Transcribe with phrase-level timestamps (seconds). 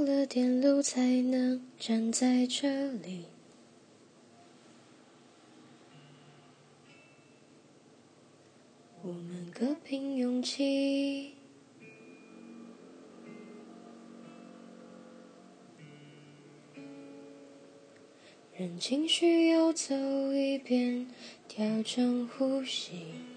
[0.00, 3.26] 了点路才能站在这里。
[9.02, 11.34] 我们各凭勇气，
[18.56, 19.94] 任情绪游走
[20.32, 21.06] 一遍，
[21.46, 23.35] 调整呼吸。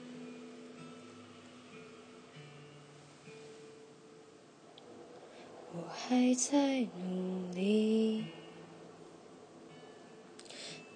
[5.72, 8.24] 我还在努力，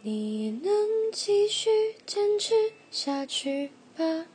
[0.02, 1.70] 你能继续
[2.08, 4.26] 坚持下去吧？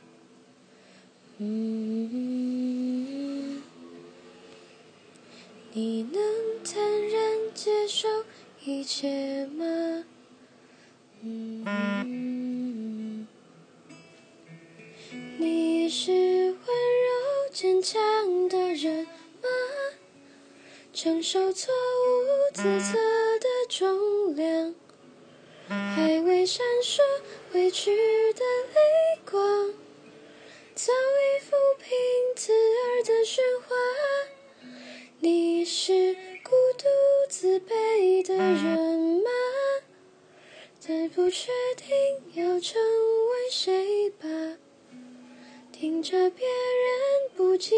[1.39, 3.61] 嗯，
[5.73, 8.07] 你能坦然接受
[8.63, 10.05] 一切吗？
[11.21, 13.27] 嗯，
[15.37, 19.05] 你是温柔坚强的人？
[21.01, 22.99] 承受错误自责
[23.39, 24.75] 的重量，
[25.69, 26.99] 还未闪烁
[27.53, 27.95] 委屈
[28.33, 29.73] 的泪光，
[30.75, 31.95] 早已抚平
[32.35, 33.77] 刺耳的喧哗。
[35.19, 36.83] 你是孤独
[37.29, 39.29] 自卑的人吗？
[40.81, 44.27] 在不确定要成为谁吧，
[45.71, 47.77] 听着别人不经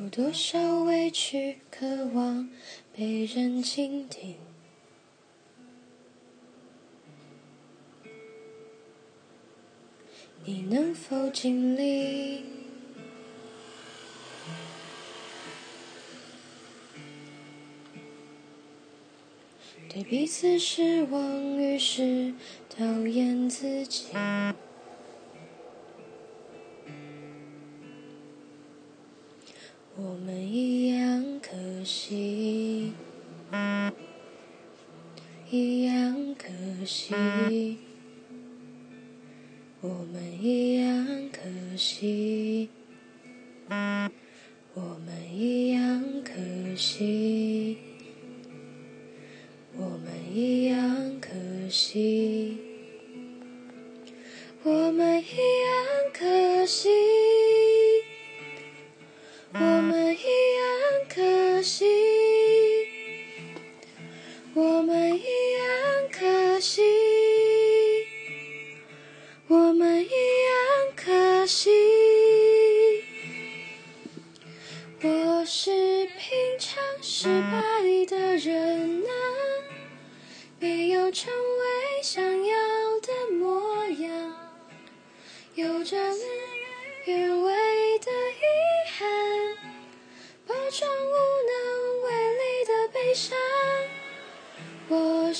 [0.00, 2.48] 有多少委屈渴望
[2.94, 4.36] 被人倾听？
[10.44, 12.44] 你能否经历？
[19.88, 22.34] 对彼此失望，于是
[22.70, 24.06] 讨厌自己。
[30.00, 32.92] 我们一样可惜，
[35.50, 36.46] 一样可
[36.84, 37.78] 惜。
[39.80, 41.40] 我们一样可
[41.76, 42.68] 惜，
[44.74, 46.30] 我们一样可
[46.76, 47.78] 惜，
[49.76, 51.30] 我们一样可
[51.68, 52.27] 惜，
[61.58, 61.84] 可惜，
[64.54, 66.82] 我们一样可惜，
[69.48, 71.70] 我们一样可惜。
[75.02, 79.10] 我是平常失败的人啊，
[80.60, 82.56] 没有成为想要
[83.00, 84.52] 的模样，
[85.56, 85.96] 有着
[87.04, 87.52] 原味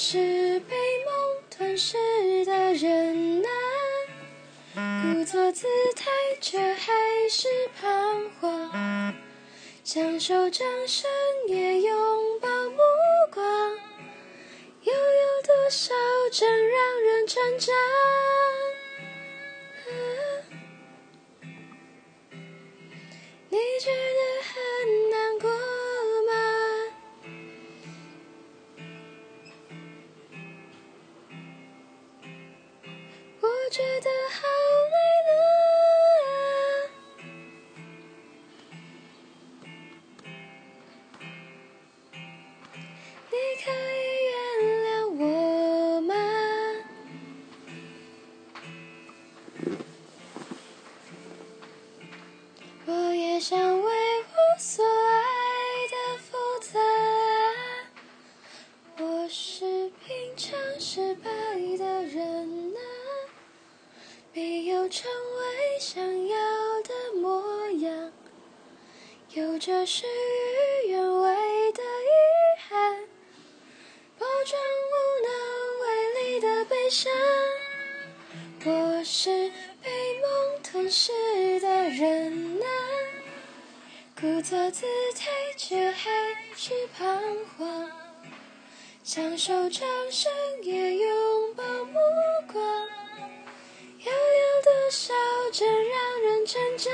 [0.01, 1.97] 是被梦吞噬
[2.45, 3.43] 的人
[4.77, 5.67] 啊，故作姿
[5.97, 6.09] 态
[6.41, 6.93] 却还
[7.29, 7.49] 是
[7.81, 9.13] 彷徨，
[9.83, 11.11] 享受掌声
[11.49, 12.79] 也拥抱目
[13.35, 13.45] 光，
[14.83, 15.93] 又有多少
[16.31, 17.75] 真让人成长？
[33.71, 34.39] 觉得好
[34.95, 34.97] 累
[35.29, 35.31] 了。
[43.31, 43.73] 你可以
[44.31, 44.37] 原
[44.85, 44.89] 谅
[45.19, 45.23] 我
[46.01, 46.13] 吗？
[52.87, 53.87] 我也想为
[54.23, 55.21] 我所爱
[55.93, 56.29] 的负
[56.63, 56.81] 责。
[59.01, 61.31] 我是平常失败
[61.77, 62.38] 的人，
[64.91, 66.37] 成为想要
[66.83, 68.13] 的模样，
[69.35, 70.07] 有着事
[70.87, 72.09] 与愿违的遗
[72.67, 73.01] 憾，
[74.19, 74.95] 包装无
[75.27, 75.31] 能
[75.83, 77.13] 为力的悲伤。
[78.65, 79.51] 我是
[79.83, 81.13] 被梦吞噬
[81.61, 82.67] 的人啊，
[84.19, 86.11] 故作姿态却还
[86.57, 87.21] 是彷
[87.57, 87.91] 徨。
[89.05, 90.33] 享受掌声，
[90.63, 91.99] 也拥抱目
[92.51, 92.78] 光，
[94.91, 95.13] 笑
[95.53, 96.93] 着，让人成长。